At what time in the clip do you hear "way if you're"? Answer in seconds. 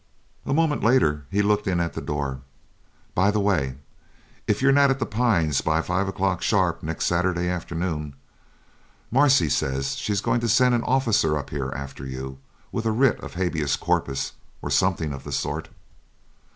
3.39-4.71